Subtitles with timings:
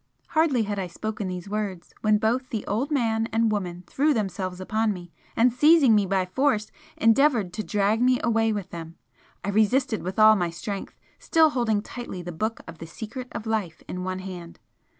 [0.29, 4.59] Hardly had I spoken these words when both the old man and woman threw themselves
[4.59, 8.95] upon me and seizing me by force, endeavoured to drag me away with them.
[9.43, 13.45] I resisted with all my strength, still holding tightly the book of the 'Secret of
[13.45, 14.57] Life' in one hand.